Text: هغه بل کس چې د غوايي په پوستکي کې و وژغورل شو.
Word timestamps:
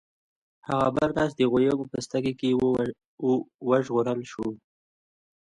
هغه 0.67 0.87
بل 0.97 1.09
کس 1.17 1.29
چې 1.33 1.37
د 1.47 1.49
غوايي 1.51 1.71
په 1.79 1.85
پوستکي 1.91 2.33
کې 2.39 2.49
و 3.23 3.29
وژغورل 3.69 4.19
شو. 4.31 4.47